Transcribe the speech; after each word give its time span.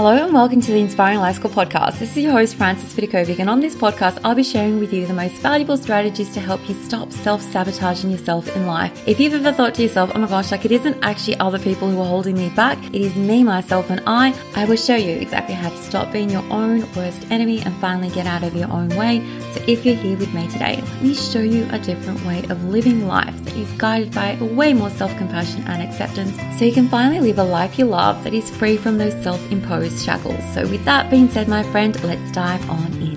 Hello 0.00 0.24
and 0.24 0.32
welcome 0.32 0.62
to 0.62 0.72
the 0.72 0.80
Inspiring 0.80 1.18
Life 1.18 1.36
School 1.36 1.50
podcast. 1.50 1.98
This 1.98 2.16
is 2.16 2.24
your 2.24 2.32
host, 2.32 2.56
Frances 2.56 2.94
Vidakovic, 2.94 3.38
and 3.38 3.50
on 3.50 3.60
this 3.60 3.74
podcast, 3.74 4.18
I'll 4.24 4.34
be 4.34 4.42
sharing 4.42 4.78
with 4.78 4.94
you 4.94 5.06
the 5.06 5.12
most 5.12 5.34
valuable 5.42 5.76
strategies 5.76 6.32
to 6.32 6.40
help 6.40 6.66
you 6.70 6.74
stop 6.84 7.12
self 7.12 7.42
sabotaging 7.42 8.10
yourself 8.10 8.48
in 8.56 8.66
life. 8.66 9.06
If 9.06 9.20
you've 9.20 9.34
ever 9.34 9.52
thought 9.52 9.74
to 9.74 9.82
yourself, 9.82 10.10
oh 10.14 10.18
my 10.18 10.26
gosh, 10.26 10.52
like 10.52 10.64
it 10.64 10.72
isn't 10.72 10.96
actually 11.02 11.36
other 11.36 11.58
people 11.58 11.90
who 11.90 12.00
are 12.00 12.06
holding 12.06 12.38
me 12.38 12.48
back, 12.48 12.82
it 12.82 12.94
is 12.94 13.14
me, 13.14 13.44
myself, 13.44 13.90
and 13.90 14.00
I, 14.06 14.34
I 14.56 14.64
will 14.64 14.78
show 14.78 14.96
you 14.96 15.16
exactly 15.16 15.54
how 15.54 15.68
to 15.68 15.76
stop 15.76 16.10
being 16.10 16.30
your 16.30 16.50
own 16.50 16.90
worst 16.94 17.30
enemy 17.30 17.60
and 17.60 17.76
finally 17.76 18.08
get 18.08 18.26
out 18.26 18.42
of 18.42 18.56
your 18.56 18.72
own 18.72 18.88
way. 18.96 19.20
So 19.52 19.62
if 19.66 19.84
you're 19.84 19.96
here 19.96 20.16
with 20.16 20.32
me 20.32 20.48
today, 20.48 20.76
let 20.80 21.02
me 21.02 21.12
show 21.12 21.42
you 21.42 21.68
a 21.72 21.78
different 21.78 22.24
way 22.24 22.42
of 22.48 22.64
living 22.64 23.06
life 23.06 23.36
that 23.44 23.54
is 23.54 23.70
guided 23.72 24.14
by 24.14 24.36
way 24.40 24.72
more 24.72 24.88
self 24.88 25.14
compassion 25.18 25.62
and 25.64 25.82
acceptance 25.82 26.34
so 26.58 26.64
you 26.64 26.72
can 26.72 26.88
finally 26.88 27.20
live 27.20 27.38
a 27.38 27.44
life 27.44 27.78
you 27.78 27.84
love 27.84 28.24
that 28.24 28.32
is 28.32 28.48
free 28.48 28.78
from 28.78 28.96
those 28.96 29.12
self 29.22 29.40
imposed 29.52 29.89
shackles. 29.98 30.42
So, 30.54 30.66
with 30.68 30.84
that 30.84 31.10
being 31.10 31.28
said, 31.28 31.48
my 31.48 31.62
friend, 31.72 32.00
let's 32.04 32.30
dive 32.32 32.68
on 32.70 32.92
in. 33.00 33.09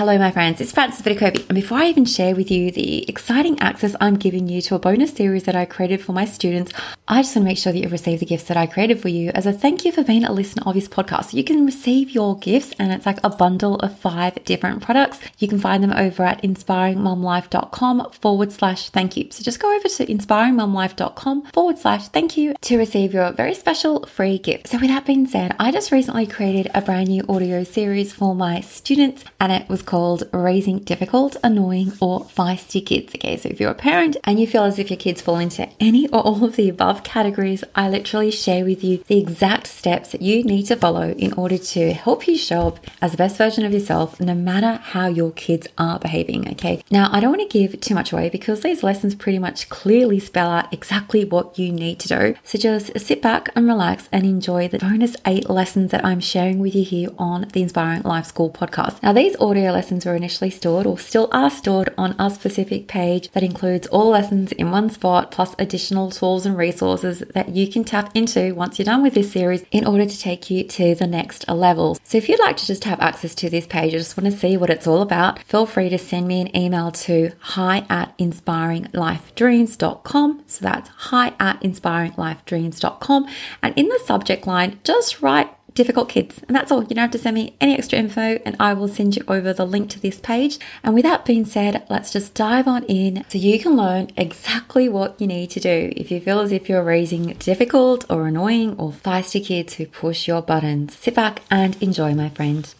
Hello, 0.00 0.16
my 0.16 0.30
friends. 0.30 0.62
It's 0.62 0.72
Frances 0.72 1.02
Vidakovic. 1.02 1.46
And 1.50 1.54
before 1.54 1.76
I 1.76 1.88
even 1.88 2.06
share 2.06 2.34
with 2.34 2.50
you 2.50 2.70
the 2.70 3.06
exciting 3.06 3.60
access 3.60 3.94
I'm 4.00 4.16
giving 4.16 4.48
you 4.48 4.62
to 4.62 4.74
a 4.74 4.78
bonus 4.78 5.12
series 5.12 5.44
that 5.44 5.54
I 5.54 5.66
created 5.66 6.00
for 6.00 6.12
my 6.12 6.24
students, 6.24 6.72
I 7.06 7.20
just 7.20 7.36
want 7.36 7.44
to 7.44 7.50
make 7.50 7.58
sure 7.58 7.70
that 7.70 7.80
you 7.80 7.88
receive 7.90 8.20
the 8.20 8.24
gifts 8.24 8.44
that 8.44 8.56
I 8.56 8.64
created 8.64 8.98
for 8.98 9.10
you 9.10 9.30
as 9.34 9.44
a 9.44 9.52
thank 9.52 9.84
you 9.84 9.92
for 9.92 10.02
being 10.02 10.24
a 10.24 10.32
listener 10.32 10.62
of 10.64 10.74
this 10.74 10.88
podcast. 10.88 11.34
You 11.34 11.44
can 11.44 11.66
receive 11.66 12.12
your 12.12 12.38
gifts, 12.38 12.72
and 12.78 12.92
it's 12.92 13.04
like 13.04 13.18
a 13.22 13.28
bundle 13.28 13.76
of 13.80 13.98
five 13.98 14.42
different 14.46 14.80
products. 14.80 15.20
You 15.38 15.48
can 15.48 15.58
find 15.58 15.82
them 15.82 15.92
over 15.92 16.22
at 16.22 16.42
inspiringmomlife.com 16.42 18.12
forward 18.12 18.52
slash 18.52 18.88
thank 18.88 19.18
you. 19.18 19.28
So 19.30 19.42
just 19.42 19.60
go 19.60 19.76
over 19.76 19.86
to 19.86 20.06
inspiringmomlife.com 20.06 21.42
forward 21.52 21.78
slash 21.78 22.08
thank 22.08 22.38
you 22.38 22.54
to 22.62 22.78
receive 22.78 23.12
your 23.12 23.32
very 23.32 23.52
special 23.54 24.06
free 24.06 24.38
gift. 24.38 24.68
So, 24.68 24.78
with 24.78 24.88
that 24.88 25.04
being 25.04 25.26
said, 25.26 25.54
I 25.58 25.70
just 25.70 25.92
recently 25.92 26.26
created 26.26 26.70
a 26.74 26.80
brand 26.80 27.08
new 27.08 27.22
audio 27.28 27.64
series 27.64 28.14
for 28.14 28.34
my 28.34 28.60
students, 28.60 29.24
and 29.38 29.52
it 29.52 29.68
was 29.68 29.80
was 29.80 29.89
called 29.90 30.22
Raising 30.32 30.78
Difficult, 30.78 31.36
Annoying, 31.42 31.92
or 32.00 32.20
Feisty 32.20 32.86
Kids. 32.86 33.12
Okay, 33.12 33.36
so 33.36 33.48
if 33.48 33.58
you're 33.58 33.72
a 33.72 33.74
parent 33.74 34.16
and 34.22 34.38
you 34.38 34.46
feel 34.46 34.62
as 34.62 34.78
if 34.78 34.88
your 34.88 34.96
kids 34.96 35.20
fall 35.20 35.38
into 35.38 35.68
any 35.80 36.06
or 36.10 36.20
all 36.20 36.44
of 36.44 36.54
the 36.54 36.68
above 36.68 37.02
categories, 37.02 37.64
I 37.74 37.88
literally 37.88 38.30
share 38.30 38.64
with 38.64 38.84
you 38.84 39.02
the 39.08 39.18
exact 39.18 39.66
steps 39.66 40.12
that 40.12 40.22
you 40.22 40.44
need 40.44 40.66
to 40.66 40.76
follow 40.76 41.10
in 41.10 41.32
order 41.32 41.58
to 41.58 41.92
help 41.92 42.28
you 42.28 42.36
show 42.36 42.68
up 42.68 42.78
as 43.02 43.10
the 43.10 43.16
best 43.16 43.36
version 43.36 43.64
of 43.64 43.72
yourself, 43.72 44.20
no 44.20 44.32
matter 44.32 44.74
how 44.80 45.08
your 45.08 45.32
kids 45.32 45.66
are 45.76 45.98
behaving. 45.98 46.48
Okay, 46.52 46.84
now 46.88 47.08
I 47.10 47.18
don't 47.18 47.36
want 47.36 47.50
to 47.50 47.58
give 47.58 47.80
too 47.80 47.96
much 47.96 48.12
away 48.12 48.30
because 48.30 48.60
these 48.60 48.84
lessons 48.84 49.16
pretty 49.16 49.40
much 49.40 49.68
clearly 49.70 50.20
spell 50.20 50.52
out 50.52 50.72
exactly 50.72 51.24
what 51.24 51.58
you 51.58 51.72
need 51.72 51.98
to 51.98 52.08
do. 52.08 52.34
So 52.44 52.58
just 52.58 52.96
sit 52.96 53.20
back 53.20 53.48
and 53.56 53.66
relax 53.66 54.08
and 54.12 54.22
enjoy 54.22 54.68
the 54.68 54.78
bonus 54.78 55.16
eight 55.26 55.50
lessons 55.50 55.90
that 55.90 56.04
I'm 56.04 56.20
sharing 56.20 56.60
with 56.60 56.76
you 56.76 56.84
here 56.84 57.08
on 57.18 57.48
the 57.52 57.62
Inspiring 57.62 58.02
Life 58.02 58.26
School 58.26 58.50
podcast. 58.50 59.02
Now, 59.02 59.12
these 59.12 59.34
audio 59.40 59.69
lessons 59.72 60.06
were 60.06 60.14
initially 60.14 60.50
stored 60.50 60.86
or 60.86 60.98
still 60.98 61.28
are 61.32 61.50
stored 61.50 61.92
on 61.96 62.14
a 62.18 62.30
specific 62.30 62.88
page 62.88 63.30
that 63.30 63.42
includes 63.42 63.86
all 63.88 64.10
lessons 64.10 64.52
in 64.52 64.70
one 64.70 64.90
spot 64.90 65.30
plus 65.30 65.54
additional 65.58 66.10
tools 66.10 66.44
and 66.46 66.56
resources 66.56 67.20
that 67.34 67.50
you 67.50 67.70
can 67.70 67.84
tap 67.84 68.10
into 68.14 68.54
once 68.54 68.78
you're 68.78 68.84
done 68.84 69.02
with 69.02 69.14
this 69.14 69.32
series 69.32 69.64
in 69.70 69.86
order 69.86 70.06
to 70.06 70.18
take 70.18 70.50
you 70.50 70.64
to 70.64 70.94
the 70.94 71.06
next 71.06 71.48
level. 71.48 71.96
So 72.04 72.18
if 72.18 72.28
you'd 72.28 72.40
like 72.40 72.58
to 72.58 72.66
just 72.66 72.84
have 72.84 73.00
access 73.00 73.34
to 73.36 73.48
this 73.50 73.66
page, 73.66 73.94
I 73.94 73.98
just 73.98 74.16
want 74.16 74.32
to 74.32 74.38
see 74.38 74.56
what 74.56 74.70
it's 74.70 74.86
all 74.86 75.02
about, 75.02 75.42
feel 75.42 75.66
free 75.66 75.88
to 75.88 75.98
send 75.98 76.28
me 76.28 76.40
an 76.40 76.56
email 76.56 76.90
to 76.90 77.32
hi 77.38 77.84
at 77.88 78.16
inspiringlifedreams.com. 78.18 80.44
So 80.46 80.64
that's 80.64 80.88
hi 80.88 81.34
at 81.38 81.60
inspiringlifedreams.com. 81.60 83.28
And 83.62 83.78
in 83.78 83.88
the 83.88 84.00
subject 84.04 84.46
line, 84.46 84.80
just 84.84 85.22
write 85.22 85.50
difficult 85.74 86.08
kids. 86.08 86.40
And 86.46 86.56
that's 86.56 86.70
all. 86.72 86.82
You 86.82 86.88
don't 86.88 86.98
have 86.98 87.10
to 87.12 87.18
send 87.18 87.34
me 87.34 87.56
any 87.60 87.76
extra 87.76 87.98
info, 87.98 88.40
and 88.44 88.56
I 88.58 88.74
will 88.74 88.88
send 88.88 89.16
you 89.16 89.24
over 89.28 89.52
the 89.52 89.66
link 89.66 89.90
to 89.90 90.00
this 90.00 90.18
page. 90.18 90.58
And 90.82 90.94
with 90.94 91.04
that 91.04 91.24
being 91.24 91.44
said, 91.44 91.86
let's 91.88 92.12
just 92.12 92.34
dive 92.34 92.68
on 92.68 92.84
in 92.84 93.24
so 93.28 93.38
you 93.38 93.58
can 93.58 93.76
learn 93.76 94.10
exactly 94.16 94.88
what 94.88 95.20
you 95.20 95.26
need 95.26 95.50
to 95.50 95.60
do 95.60 95.92
if 95.96 96.10
you 96.10 96.20
feel 96.20 96.40
as 96.40 96.52
if 96.52 96.68
you're 96.68 96.82
raising 96.82 97.34
difficult 97.34 98.04
or 98.10 98.26
annoying 98.26 98.76
or 98.78 98.92
feisty 98.92 99.44
kids 99.44 99.74
who 99.74 99.86
push 99.86 100.26
your 100.26 100.42
buttons. 100.42 100.96
Sit 100.96 101.14
back 101.14 101.42
and 101.50 101.80
enjoy, 101.82 102.14
my 102.14 102.28
friend. 102.28 102.74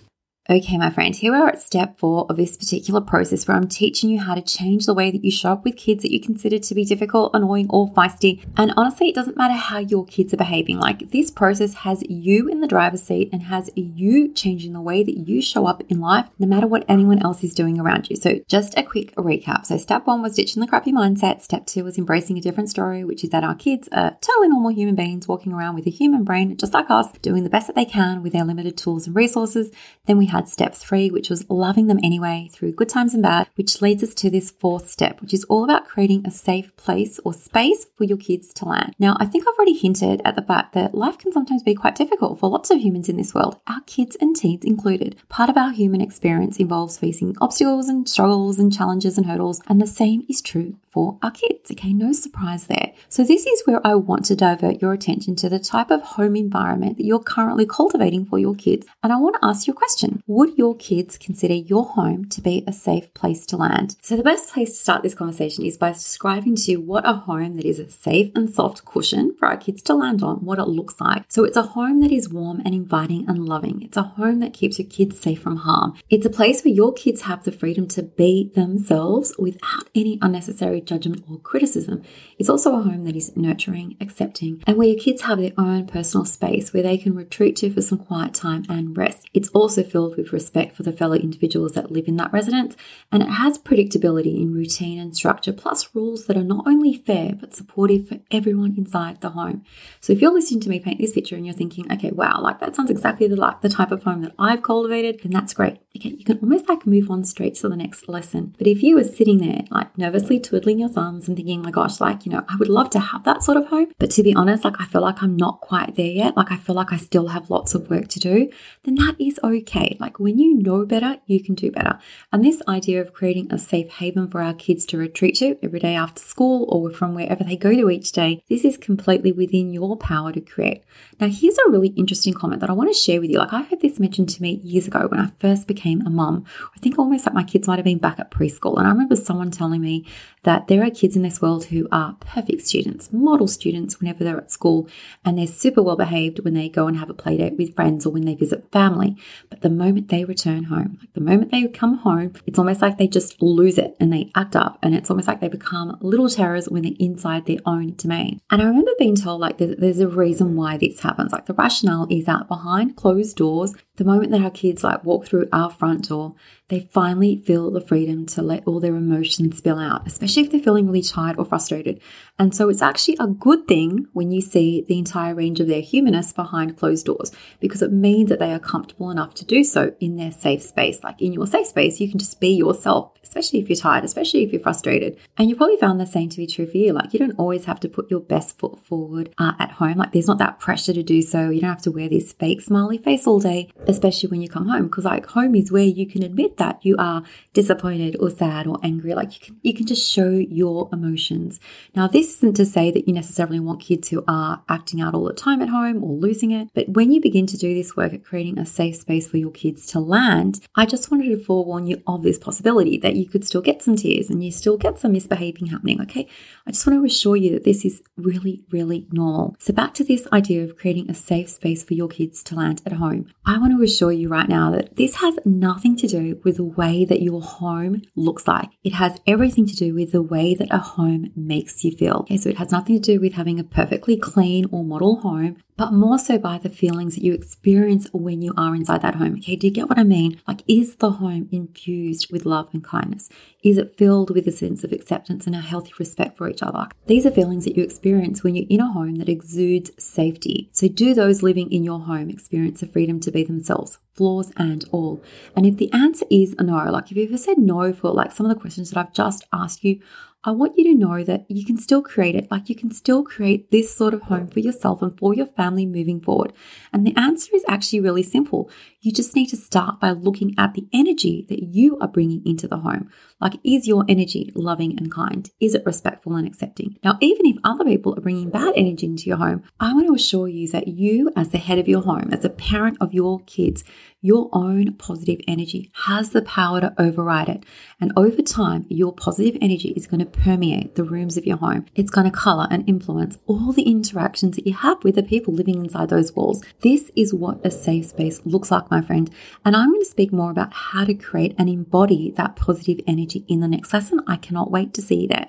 Okay, 0.48 0.78
my 0.78 0.88
friend, 0.88 1.14
here 1.14 1.32
we 1.32 1.38
are 1.38 1.48
at 1.48 1.60
step 1.60 1.98
four 1.98 2.24
of 2.30 2.38
this 2.38 2.56
particular 2.56 3.02
process 3.02 3.46
where 3.46 3.58
I'm 3.58 3.68
teaching 3.68 4.08
you 4.08 4.20
how 4.20 4.34
to 4.34 4.40
change 4.40 4.86
the 4.86 4.94
way 4.94 5.10
that 5.10 5.22
you 5.22 5.30
show 5.30 5.52
up 5.52 5.64
with 5.64 5.76
kids 5.76 6.02
that 6.02 6.12
you 6.12 6.18
consider 6.18 6.58
to 6.58 6.74
be 6.74 6.86
difficult, 6.86 7.32
annoying, 7.34 7.66
or 7.68 7.92
feisty. 7.92 8.42
And 8.56 8.72
honestly, 8.74 9.10
it 9.10 9.14
doesn't 9.14 9.36
matter 9.36 9.54
how 9.54 9.78
your 9.80 10.06
kids 10.06 10.32
are 10.32 10.38
behaving. 10.38 10.78
Like 10.78 11.10
this 11.10 11.30
process 11.30 11.74
has 11.74 12.02
you 12.08 12.48
in 12.48 12.62
the 12.62 12.66
driver's 12.66 13.02
seat 13.02 13.28
and 13.34 13.42
has 13.42 13.68
you 13.76 14.32
changing 14.32 14.72
the 14.72 14.80
way 14.80 15.04
that 15.04 15.18
you 15.28 15.42
show 15.42 15.66
up 15.66 15.82
in 15.90 16.00
life, 16.00 16.26
no 16.38 16.46
matter 16.46 16.66
what 16.66 16.86
anyone 16.88 17.22
else 17.22 17.44
is 17.44 17.54
doing 17.54 17.78
around 17.78 18.08
you. 18.08 18.16
So, 18.16 18.40
just 18.48 18.76
a 18.78 18.82
quick 18.82 19.14
recap. 19.16 19.66
So, 19.66 19.76
step 19.76 20.06
one 20.06 20.22
was 20.22 20.36
ditching 20.36 20.62
the 20.62 20.66
crappy 20.66 20.90
mindset. 20.90 21.42
Step 21.42 21.66
two 21.66 21.84
was 21.84 21.98
embracing 21.98 22.38
a 22.38 22.40
different 22.40 22.70
story, 22.70 23.04
which 23.04 23.22
is 23.22 23.30
that 23.30 23.44
our 23.44 23.54
kids 23.54 23.90
are 23.92 24.16
totally 24.22 24.48
normal 24.48 24.72
human 24.72 24.94
beings 24.94 25.28
walking 25.28 25.52
around 25.52 25.74
with 25.74 25.86
a 25.86 25.90
human 25.90 26.24
brain, 26.24 26.56
just 26.56 26.72
like 26.72 26.90
us, 26.90 27.12
doing 27.20 27.44
the 27.44 27.50
best 27.50 27.66
that 27.66 27.76
they 27.76 27.84
can 27.84 28.22
with 28.22 28.32
their 28.32 28.44
limited 28.44 28.78
tools 28.78 29.06
and 29.06 29.14
resources. 29.14 29.70
Then 30.06 30.16
we 30.16 30.26
had 30.30 30.39
had 30.40 30.48
step 30.48 30.74
three, 30.74 31.10
which 31.10 31.28
was 31.28 31.48
loving 31.50 31.86
them 31.86 32.00
anyway 32.02 32.48
through 32.50 32.72
good 32.72 32.88
times 32.88 33.12
and 33.12 33.22
bad, 33.22 33.48
which 33.56 33.82
leads 33.82 34.02
us 34.02 34.14
to 34.14 34.30
this 34.30 34.50
fourth 34.50 34.88
step, 34.88 35.20
which 35.20 35.34
is 35.34 35.44
all 35.44 35.64
about 35.64 35.86
creating 35.86 36.26
a 36.26 36.30
safe 36.30 36.74
place 36.76 37.20
or 37.26 37.34
space 37.34 37.86
for 37.94 38.04
your 38.04 38.16
kids 38.16 38.54
to 38.54 38.64
land. 38.64 38.94
Now, 38.98 39.18
I 39.20 39.26
think 39.26 39.44
I've 39.44 39.56
already 39.56 39.76
hinted 39.76 40.22
at 40.24 40.36
the 40.36 40.42
fact 40.42 40.72
that 40.72 40.94
life 40.94 41.18
can 41.18 41.30
sometimes 41.30 41.62
be 41.62 41.74
quite 41.74 41.94
difficult 41.94 42.40
for 42.40 42.48
lots 42.48 42.70
of 42.70 42.80
humans 42.80 43.10
in 43.10 43.18
this 43.18 43.34
world, 43.34 43.60
our 43.66 43.82
kids 43.82 44.16
and 44.18 44.34
teens 44.34 44.64
included. 44.64 45.16
Part 45.28 45.50
of 45.50 45.58
our 45.58 45.72
human 45.72 46.00
experience 46.00 46.58
involves 46.58 46.96
facing 46.96 47.36
obstacles 47.38 47.88
and 47.88 48.08
struggles 48.08 48.58
and 48.58 48.74
challenges 48.74 49.18
and 49.18 49.26
hurdles, 49.26 49.60
and 49.68 49.78
the 49.78 49.86
same 49.86 50.24
is 50.26 50.40
true 50.40 50.78
for 50.90 51.18
our 51.22 51.30
kids. 51.30 51.70
Okay, 51.70 51.92
no 51.92 52.12
surprise 52.12 52.66
there. 52.66 52.92
So, 53.08 53.24
this 53.24 53.46
is 53.46 53.62
where 53.64 53.84
I 53.86 53.94
want 53.94 54.24
to 54.26 54.36
divert 54.36 54.82
your 54.82 54.92
attention 54.92 55.36
to 55.36 55.48
the 55.48 55.58
type 55.58 55.90
of 55.90 56.02
home 56.02 56.36
environment 56.36 56.96
that 56.96 57.04
you're 57.04 57.22
currently 57.22 57.66
cultivating 57.66 58.26
for 58.26 58.38
your 58.38 58.54
kids. 58.54 58.86
And 59.02 59.12
I 59.12 59.16
want 59.16 59.36
to 59.36 59.44
ask 59.44 59.66
you 59.66 59.72
a 59.72 59.76
question 59.76 60.22
Would 60.26 60.58
your 60.58 60.76
kids 60.76 61.16
consider 61.16 61.54
your 61.54 61.84
home 61.84 62.26
to 62.26 62.40
be 62.40 62.64
a 62.66 62.72
safe 62.72 63.12
place 63.14 63.46
to 63.46 63.56
land? 63.56 63.96
So, 64.02 64.16
the 64.16 64.22
best 64.22 64.52
place 64.52 64.70
to 64.70 64.76
start 64.76 65.02
this 65.02 65.14
conversation 65.14 65.64
is 65.64 65.76
by 65.76 65.92
describing 65.92 66.56
to 66.56 66.72
you 66.72 66.80
what 66.80 67.08
a 67.08 67.12
home 67.12 67.56
that 67.56 67.64
is 67.64 67.78
a 67.78 67.90
safe 67.90 68.32
and 68.34 68.50
soft 68.50 68.84
cushion 68.84 69.34
for 69.38 69.46
our 69.46 69.56
kids 69.56 69.82
to 69.82 69.94
land 69.94 70.22
on, 70.22 70.44
what 70.44 70.58
it 70.58 70.68
looks 70.68 71.00
like. 71.00 71.24
So, 71.28 71.44
it's 71.44 71.56
a 71.56 71.62
home 71.62 72.00
that 72.00 72.12
is 72.12 72.28
warm 72.28 72.60
and 72.64 72.74
inviting 72.74 73.28
and 73.28 73.48
loving. 73.48 73.82
It's 73.82 73.96
a 73.96 74.02
home 74.02 74.40
that 74.40 74.54
keeps 74.54 74.78
your 74.78 74.88
kids 74.88 75.20
safe 75.20 75.40
from 75.40 75.58
harm. 75.58 75.94
It's 76.08 76.26
a 76.26 76.30
place 76.30 76.64
where 76.64 76.74
your 76.74 76.92
kids 76.92 77.22
have 77.22 77.44
the 77.44 77.52
freedom 77.52 77.86
to 77.88 78.02
be 78.02 78.50
themselves 78.54 79.34
without 79.38 79.88
any 79.94 80.18
unnecessary 80.20 80.79
judgment, 80.80 81.24
or 81.30 81.38
criticism. 81.38 82.02
It's 82.38 82.48
also 82.48 82.76
a 82.76 82.82
home 82.82 83.04
that 83.04 83.16
is 83.16 83.36
nurturing, 83.36 83.96
accepting, 84.00 84.62
and 84.66 84.76
where 84.76 84.88
your 84.88 84.98
kids 84.98 85.22
have 85.22 85.38
their 85.38 85.52
own 85.58 85.86
personal 85.86 86.24
space 86.24 86.72
where 86.72 86.82
they 86.82 86.98
can 86.98 87.14
retreat 87.14 87.56
to 87.56 87.70
for 87.70 87.82
some 87.82 87.98
quiet 87.98 88.34
time 88.34 88.64
and 88.68 88.96
rest. 88.96 89.28
It's 89.34 89.48
also 89.50 89.82
filled 89.82 90.16
with 90.16 90.32
respect 90.32 90.76
for 90.76 90.82
the 90.82 90.92
fellow 90.92 91.14
individuals 91.14 91.72
that 91.72 91.90
live 91.90 92.08
in 92.08 92.16
that 92.16 92.32
residence, 92.32 92.76
and 93.10 93.22
it 93.22 93.30
has 93.30 93.58
predictability 93.58 94.40
in 94.40 94.54
routine 94.54 94.98
and 94.98 95.16
structure, 95.16 95.52
plus 95.52 95.94
rules 95.94 96.26
that 96.26 96.36
are 96.36 96.44
not 96.44 96.66
only 96.66 96.94
fair 96.94 97.34
but 97.34 97.54
supportive 97.54 98.08
for 98.08 98.18
everyone 98.30 98.74
inside 98.76 99.20
the 99.20 99.30
home. 99.30 99.64
So 100.00 100.12
if 100.12 100.20
you're 100.20 100.32
listening 100.32 100.60
to 100.60 100.68
me 100.68 100.78
paint 100.80 101.00
this 101.00 101.12
picture 101.12 101.36
and 101.36 101.44
you're 101.44 101.54
thinking, 101.54 101.90
okay, 101.92 102.10
wow, 102.10 102.40
like 102.40 102.60
that 102.60 102.76
sounds 102.76 102.90
exactly 102.90 103.26
the, 103.26 103.36
like 103.36 103.60
the 103.60 103.68
type 103.68 103.90
of 103.90 104.02
home 104.04 104.22
that 104.22 104.34
I've 104.38 104.62
cultivated, 104.62 105.20
then 105.22 105.32
that's 105.32 105.54
great. 105.54 105.78
Okay, 105.96 106.10
you 106.10 106.24
can 106.24 106.38
almost 106.38 106.68
like 106.68 106.86
move 106.86 107.10
on 107.10 107.24
straight 107.24 107.56
to 107.56 107.68
the 107.68 107.76
next 107.76 108.08
lesson. 108.08 108.54
But 108.56 108.68
if 108.68 108.82
you 108.82 108.94
were 108.94 109.04
sitting 109.04 109.38
there 109.38 109.64
like 109.70 109.96
nervously 109.98 110.38
twiddling 110.38 110.69
twiddling 110.70 110.80
your 110.80 110.88
thumbs 110.88 111.26
and 111.26 111.36
thinking, 111.36 111.60
oh 111.60 111.64
my 111.64 111.70
gosh, 111.70 112.00
like, 112.00 112.24
you 112.24 112.32
know, 112.32 112.44
I 112.48 112.56
would 112.56 112.68
love 112.68 112.90
to 112.90 113.00
have 113.00 113.24
that 113.24 113.42
sort 113.42 113.56
of 113.56 113.66
home. 113.66 113.88
But 113.98 114.10
to 114.12 114.22
be 114.22 114.34
honest, 114.34 114.64
like, 114.64 114.80
I 114.80 114.86
feel 114.86 115.00
like 115.00 115.22
I'm 115.22 115.36
not 115.36 115.60
quite 115.60 115.96
there 115.96 116.06
yet. 116.06 116.36
Like, 116.36 116.52
I 116.52 116.56
feel 116.56 116.74
like 116.74 116.92
I 116.92 116.96
still 116.96 117.28
have 117.28 117.50
lots 117.50 117.74
of 117.74 117.90
work 117.90 118.08
to 118.08 118.20
do. 118.20 118.50
Then 118.84 118.94
that 118.96 119.16
is 119.18 119.40
okay. 119.42 119.96
Like, 119.98 120.20
when 120.20 120.38
you 120.38 120.54
know 120.54 120.86
better, 120.86 121.16
you 121.26 121.42
can 121.42 121.54
do 121.54 121.70
better. 121.70 121.98
And 122.32 122.44
this 122.44 122.62
idea 122.68 123.00
of 123.00 123.12
creating 123.12 123.52
a 123.52 123.58
safe 123.58 123.90
haven 123.90 124.28
for 124.28 124.42
our 124.42 124.54
kids 124.54 124.84
to 124.86 124.98
retreat 124.98 125.36
to 125.36 125.58
every 125.62 125.80
day 125.80 125.94
after 125.94 126.22
school 126.22 126.66
or 126.68 126.90
from 126.90 127.14
wherever 127.14 127.42
they 127.42 127.56
go 127.56 127.74
to 127.74 127.90
each 127.90 128.12
day, 128.12 128.44
this 128.48 128.64
is 128.64 128.76
completely 128.76 129.32
within 129.32 129.72
your 129.72 129.96
power 129.96 130.32
to 130.32 130.40
create. 130.40 130.84
Now, 131.18 131.28
here's 131.28 131.58
a 131.58 131.70
really 131.70 131.88
interesting 131.88 132.34
comment 132.34 132.60
that 132.60 132.70
I 132.70 132.74
want 132.74 132.90
to 132.90 132.98
share 132.98 133.20
with 133.20 133.30
you. 133.30 133.38
Like, 133.38 133.52
I 133.52 133.62
heard 133.62 133.80
this 133.80 133.98
mentioned 133.98 134.28
to 134.30 134.42
me 134.42 134.60
years 134.62 134.86
ago 134.86 135.08
when 135.08 135.20
I 135.20 135.30
first 135.38 135.66
became 135.66 136.06
a 136.06 136.10
mum. 136.10 136.44
I 136.76 136.78
think 136.78 136.98
almost 136.98 137.26
like 137.26 137.34
my 137.34 137.44
kids 137.44 137.66
might 137.66 137.76
have 137.76 137.84
been 137.84 137.98
back 137.98 138.18
at 138.18 138.30
preschool. 138.30 138.78
And 138.78 138.86
I 138.86 138.90
remember 138.90 139.16
someone 139.16 139.50
telling 139.50 139.80
me 139.80 140.06
that 140.42 140.59
there 140.68 140.84
are 140.84 140.90
kids 140.90 141.14
in 141.14 141.22
this 141.22 141.40
world 141.40 141.66
who 141.66 141.86
are 141.92 142.16
perfect 142.20 142.62
students, 142.62 143.12
model 143.12 143.48
students 143.48 144.00
whenever 144.00 144.24
they're 144.24 144.38
at 144.38 144.50
school, 144.50 144.88
and 145.24 145.38
they're 145.38 145.46
super 145.46 145.82
well 145.82 145.96
behaved 145.96 146.40
when 146.40 146.54
they 146.54 146.68
go 146.68 146.86
and 146.86 146.96
have 146.96 147.10
a 147.10 147.14
play 147.14 147.36
date 147.36 147.56
with 147.56 147.74
friends 147.74 148.06
or 148.06 148.10
when 148.10 148.24
they 148.24 148.34
visit 148.34 148.70
family. 148.72 149.16
But 149.48 149.60
the 149.60 149.70
moment 149.70 149.90
moment 149.90 150.08
they 150.08 150.24
return 150.24 150.64
home. 150.64 150.98
Like 151.00 151.12
the 151.14 151.20
moment 151.20 151.50
they 151.50 151.66
come 151.68 151.98
home, 151.98 152.32
it's 152.46 152.58
almost 152.58 152.80
like 152.82 152.98
they 152.98 153.08
just 153.08 153.40
lose 153.42 153.78
it 153.78 153.96
and 154.00 154.12
they 154.12 154.30
act 154.34 154.56
up. 154.56 154.78
And 154.82 154.94
it's 154.94 155.10
almost 155.10 155.28
like 155.28 155.40
they 155.40 155.48
become 155.48 155.98
little 156.00 156.28
terrors 156.28 156.68
when 156.68 156.82
they're 156.82 156.92
inside 156.98 157.46
their 157.46 157.58
own 157.66 157.94
domain. 157.94 158.40
And 158.50 158.62
I 158.62 158.66
remember 158.66 158.92
being 158.98 159.16
told 159.16 159.40
like 159.40 159.58
there's, 159.58 159.76
there's 159.76 159.98
a 159.98 160.08
reason 160.08 160.56
why 160.56 160.76
this 160.76 161.00
happens. 161.00 161.32
Like 161.32 161.46
the 161.46 161.54
rationale 161.54 162.06
is 162.10 162.26
that 162.26 162.48
behind 162.48 162.96
closed 162.96 163.36
doors, 163.36 163.74
the 164.00 164.06
moment 164.06 164.30
that 164.30 164.40
our 164.40 164.50
kids 164.50 164.82
like 164.82 165.04
walk 165.04 165.26
through 165.26 165.46
our 165.52 165.68
front 165.68 166.08
door, 166.08 166.34
they 166.68 166.88
finally 166.90 167.42
feel 167.44 167.70
the 167.70 167.82
freedom 167.82 168.24
to 168.24 168.40
let 168.40 168.66
all 168.66 168.80
their 168.80 168.94
emotions 168.94 169.58
spill 169.58 169.78
out, 169.78 170.06
especially 170.06 170.44
if 170.44 170.50
they're 170.50 170.60
feeling 170.60 170.86
really 170.86 171.02
tired 171.02 171.36
or 171.36 171.44
frustrated. 171.44 172.00
And 172.38 172.54
so 172.54 172.70
it's 172.70 172.80
actually 172.80 173.18
a 173.20 173.26
good 173.26 173.68
thing 173.68 174.06
when 174.14 174.30
you 174.30 174.40
see 174.40 174.86
the 174.88 174.98
entire 174.98 175.34
range 175.34 175.60
of 175.60 175.66
their 175.66 175.82
humanness 175.82 176.32
behind 176.32 176.78
closed 176.78 177.04
doors 177.04 177.30
because 177.58 177.82
it 177.82 177.92
means 177.92 178.30
that 178.30 178.38
they 178.38 178.54
are 178.54 178.58
comfortable 178.58 179.10
enough 179.10 179.34
to 179.34 179.44
do 179.44 179.62
so 179.64 179.94
in 180.00 180.16
their 180.16 180.32
safe 180.32 180.62
space. 180.62 181.04
Like 181.04 181.20
in 181.20 181.34
your 181.34 181.46
safe 181.46 181.66
space, 181.66 182.00
you 182.00 182.08
can 182.08 182.18
just 182.18 182.40
be 182.40 182.54
yourself, 182.54 183.12
especially 183.22 183.58
if 183.58 183.68
you're 183.68 183.76
tired, 183.76 184.04
especially 184.04 184.44
if 184.44 184.52
you're 184.52 184.62
frustrated. 184.62 185.18
And 185.36 185.50
you 185.50 185.56
probably 185.56 185.76
found 185.76 186.00
the 186.00 186.06
same 186.06 186.30
to 186.30 186.36
be 186.38 186.46
true 186.46 186.66
for 186.66 186.78
you. 186.78 186.94
Like 186.94 187.12
you 187.12 187.18
don't 187.18 187.36
always 187.36 187.66
have 187.66 187.80
to 187.80 187.88
put 187.88 188.10
your 188.10 188.20
best 188.20 188.56
foot 188.58 188.78
forward 188.86 189.34
uh, 189.36 189.52
at 189.58 189.72
home. 189.72 189.98
Like 189.98 190.12
there's 190.12 190.28
not 190.28 190.38
that 190.38 190.58
pressure 190.58 190.94
to 190.94 191.02
do 191.02 191.20
so. 191.20 191.50
You 191.50 191.60
don't 191.60 191.68
have 191.70 191.82
to 191.82 191.92
wear 191.92 192.08
this 192.08 192.32
fake 192.32 192.62
smiley 192.62 192.96
face 192.96 193.26
all 193.26 193.40
day, 193.40 193.70
especially 193.90 194.28
when 194.28 194.42
you 194.42 194.48
come 194.48 194.68
home 194.68 194.84
because 194.84 195.04
like 195.04 195.26
home 195.26 195.54
is 195.54 195.70
where 195.70 195.84
you 195.84 196.06
can 196.06 196.22
admit 196.22 196.56
that 196.56 196.84
you 196.84 196.96
are 196.98 197.22
disappointed 197.52 198.16
or 198.20 198.30
sad 198.30 198.66
or 198.66 198.78
angry. 198.82 199.14
Like 199.14 199.34
you 199.34 199.40
can, 199.40 199.60
you 199.62 199.74
can 199.74 199.86
just 199.86 200.10
show 200.10 200.30
your 200.30 200.88
emotions. 200.92 201.60
Now, 201.94 202.06
this 202.06 202.36
isn't 202.36 202.56
to 202.56 202.64
say 202.64 202.90
that 202.90 203.06
you 203.06 203.14
necessarily 203.14 203.60
want 203.60 203.80
kids 203.80 204.08
who 204.08 204.24
are 204.26 204.62
acting 204.68 205.00
out 205.00 205.14
all 205.14 205.24
the 205.24 205.34
time 205.34 205.60
at 205.62 205.68
home 205.68 206.02
or 206.02 206.16
losing 206.16 206.50
it. 206.50 206.68
But 206.74 206.88
when 206.88 207.12
you 207.12 207.20
begin 207.20 207.46
to 207.46 207.56
do 207.56 207.74
this 207.74 207.96
work 207.96 208.12
at 208.12 208.24
creating 208.24 208.58
a 208.58 208.66
safe 208.66 208.96
space 208.96 209.26
for 209.26 209.36
your 209.36 209.50
kids 209.50 209.86
to 209.88 210.00
land, 210.00 210.60
I 210.76 210.86
just 210.86 211.10
wanted 211.10 211.28
to 211.36 211.44
forewarn 211.44 211.86
you 211.86 212.02
of 212.06 212.22
this 212.22 212.38
possibility 212.38 212.98
that 212.98 213.16
you 213.16 213.28
could 213.28 213.44
still 213.44 213.60
get 213.60 213.82
some 213.82 213.96
tears 213.96 214.30
and 214.30 214.44
you 214.44 214.52
still 214.52 214.76
get 214.76 214.98
some 214.98 215.12
misbehaving 215.12 215.66
happening. 215.66 216.00
Okay. 216.02 216.28
I 216.66 216.70
just 216.70 216.86
want 216.86 216.98
to 216.98 217.04
assure 217.04 217.36
you 217.36 217.50
that 217.52 217.64
this 217.64 217.84
is 217.84 218.02
really, 218.16 218.64
really 218.70 219.06
normal. 219.10 219.56
So 219.58 219.72
back 219.72 219.94
to 219.94 220.04
this 220.04 220.26
idea 220.32 220.64
of 220.64 220.76
creating 220.76 221.10
a 221.10 221.14
safe 221.14 221.50
space 221.50 221.82
for 221.82 221.94
your 221.94 222.08
kids 222.08 222.42
to 222.44 222.54
land 222.54 222.82
at 222.86 222.92
home. 222.92 223.26
I 223.46 223.58
want 223.58 223.76
to 223.76 223.79
assure 223.82 224.12
you 224.12 224.28
right 224.28 224.48
now 224.48 224.70
that 224.70 224.96
this 224.96 225.16
has 225.16 225.38
nothing 225.44 225.96
to 225.96 226.06
do 226.06 226.40
with 226.44 226.56
the 226.56 226.64
way 226.64 227.04
that 227.04 227.22
your 227.22 227.42
home 227.42 228.02
looks 228.14 228.46
like. 228.46 228.68
It 228.84 228.94
has 228.94 229.20
everything 229.26 229.66
to 229.66 229.74
do 229.74 229.94
with 229.94 230.12
the 230.12 230.22
way 230.22 230.54
that 230.54 230.72
a 230.72 230.78
home 230.78 231.32
makes 231.36 231.84
you 231.84 231.92
feel. 231.92 232.20
Okay, 232.20 232.36
so 232.36 232.48
it 232.48 232.58
has 232.58 232.72
nothing 232.72 233.00
to 233.00 233.12
do 233.12 233.20
with 233.20 233.34
having 233.34 233.58
a 233.58 233.64
perfectly 233.64 234.16
clean 234.16 234.66
or 234.70 234.84
model 234.84 235.20
home 235.20 235.56
but 235.80 235.94
more 235.94 236.18
so 236.18 236.36
by 236.36 236.58
the 236.58 236.68
feelings 236.68 237.14
that 237.14 237.24
you 237.24 237.32
experience 237.32 238.06
when 238.12 238.42
you 238.42 238.52
are 238.54 238.76
inside 238.76 239.00
that 239.00 239.14
home. 239.14 239.36
Okay, 239.38 239.56
do 239.56 239.66
you 239.66 239.72
get 239.72 239.88
what 239.88 239.98
I 239.98 240.04
mean? 240.04 240.38
Like, 240.46 240.62
is 240.68 240.96
the 240.96 241.12
home 241.12 241.48
infused 241.50 242.30
with 242.30 242.44
love 242.44 242.68
and 242.74 242.84
kindness? 242.84 243.30
Is 243.64 243.78
it 243.78 243.96
filled 243.96 244.28
with 244.28 244.46
a 244.46 244.52
sense 244.52 244.84
of 244.84 244.92
acceptance 244.92 245.46
and 245.46 245.56
a 245.56 245.60
healthy 245.60 245.94
respect 245.98 246.36
for 246.36 246.50
each 246.50 246.62
other? 246.62 246.88
These 247.06 247.24
are 247.24 247.30
feelings 247.30 247.64
that 247.64 247.78
you 247.78 247.82
experience 247.82 248.44
when 248.44 248.56
you're 248.56 248.66
in 248.68 248.80
a 248.80 248.92
home 248.92 249.14
that 249.14 249.30
exudes 249.30 249.90
safety. 249.98 250.68
So, 250.74 250.86
do 250.86 251.14
those 251.14 251.42
living 251.42 251.72
in 251.72 251.82
your 251.82 252.00
home 252.00 252.28
experience 252.28 252.80
the 252.80 252.86
freedom 252.86 253.18
to 253.20 253.30
be 253.30 253.42
themselves, 253.42 253.96
flaws 254.12 254.52
and 254.58 254.84
all? 254.92 255.22
And 255.56 255.64
if 255.64 255.78
the 255.78 255.90
answer 255.94 256.26
is 256.30 256.54
no, 256.60 256.90
like 256.90 257.10
if 257.10 257.16
you've 257.16 257.30
ever 257.30 257.38
said 257.38 257.56
no 257.56 257.94
for 257.94 258.10
like 258.10 258.32
some 258.32 258.44
of 258.44 258.54
the 258.54 258.60
questions 258.60 258.90
that 258.90 259.00
I've 259.00 259.14
just 259.14 259.46
asked 259.50 259.82
you, 259.82 260.00
I 260.42 260.52
want 260.52 260.78
you 260.78 260.84
to 260.84 260.94
know 260.94 261.22
that 261.22 261.44
you 261.50 261.66
can 261.66 261.76
still 261.76 262.00
create 262.00 262.34
it. 262.34 262.50
Like 262.50 262.70
you 262.70 262.74
can 262.74 262.90
still 262.90 263.22
create 263.22 263.70
this 263.70 263.94
sort 263.94 264.14
of 264.14 264.22
home 264.22 264.46
for 264.46 264.60
yourself 264.60 265.02
and 265.02 265.16
for 265.18 265.34
your 265.34 265.44
family 265.44 265.84
moving 265.84 266.18
forward. 266.18 266.54
And 266.94 267.06
the 267.06 267.14
answer 267.14 267.54
is 267.54 267.64
actually 267.68 268.00
really 268.00 268.22
simple. 268.22 268.70
You 269.02 269.12
just 269.12 269.34
need 269.34 269.46
to 269.46 269.56
start 269.56 269.98
by 269.98 270.10
looking 270.10 270.54
at 270.58 270.74
the 270.74 270.86
energy 270.92 271.46
that 271.48 271.62
you 271.62 271.98
are 272.00 272.08
bringing 272.08 272.42
into 272.44 272.68
the 272.68 272.76
home. 272.76 273.10
Like, 273.40 273.54
is 273.64 273.88
your 273.88 274.04
energy 274.06 274.52
loving 274.54 274.98
and 274.98 275.10
kind? 275.10 275.50
Is 275.58 275.74
it 275.74 275.86
respectful 275.86 276.36
and 276.36 276.46
accepting? 276.46 276.98
Now, 277.02 277.16
even 277.22 277.46
if 277.46 277.56
other 277.64 277.86
people 277.86 278.14
are 278.18 278.20
bringing 278.20 278.50
bad 278.50 278.74
energy 278.76 279.06
into 279.06 279.24
your 279.24 279.38
home, 279.38 279.62
I 279.80 279.94
want 279.94 280.06
to 280.08 280.14
assure 280.14 280.48
you 280.48 280.68
that 280.68 280.86
you, 280.86 281.30
as 281.34 281.48
the 281.48 281.56
head 281.56 281.78
of 281.78 281.88
your 281.88 282.02
home, 282.02 282.28
as 282.30 282.44
a 282.44 282.50
parent 282.50 282.98
of 283.00 283.14
your 283.14 283.40
kids, 283.46 283.84
your 284.20 284.50
own 284.52 284.92
positive 284.94 285.40
energy 285.48 285.90
has 286.04 286.30
the 286.30 286.42
power 286.42 286.82
to 286.82 286.92
override 286.98 287.48
it. 287.48 287.64
And 287.98 288.12
over 288.18 288.42
time, 288.42 288.84
your 288.90 289.14
positive 289.14 289.56
energy 289.62 289.94
is 289.96 290.06
going 290.06 290.20
to 290.20 290.26
permeate 290.26 290.94
the 290.94 291.04
rooms 291.04 291.38
of 291.38 291.46
your 291.46 291.56
home. 291.56 291.86
It's 291.94 292.10
going 292.10 292.30
to 292.30 292.36
color 292.36 292.66
and 292.70 292.86
influence 292.86 293.38
all 293.46 293.72
the 293.72 293.84
interactions 293.84 294.56
that 294.56 294.66
you 294.66 294.74
have 294.74 295.02
with 295.02 295.14
the 295.14 295.22
people 295.22 295.54
living 295.54 295.76
inside 295.76 296.10
those 296.10 296.34
walls. 296.34 296.62
This 296.82 297.10
is 297.16 297.32
what 297.32 297.64
a 297.64 297.70
safe 297.70 298.08
space 298.08 298.42
looks 298.44 298.70
like, 298.70 298.89
my 298.90 299.00
friend. 299.00 299.30
And 299.64 299.76
I'm 299.76 299.90
going 299.90 300.00
to 300.00 300.06
speak 300.06 300.32
more 300.32 300.50
about 300.50 300.72
how 300.72 301.04
to 301.04 301.14
create 301.14 301.54
and 301.58 301.68
embody 301.68 302.30
that 302.32 302.56
positive 302.56 303.00
energy 303.06 303.44
in 303.48 303.60
the 303.60 303.68
next 303.68 303.92
lesson. 303.92 304.20
I 304.26 304.36
cannot 304.36 304.70
wait 304.70 304.94
to 304.94 305.02
see 305.02 305.22
you 305.22 305.28
there. 305.28 305.48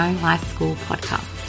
Inspiring 0.01 0.23
Life 0.23 0.55
School 0.55 0.75
podcast. 0.87 1.40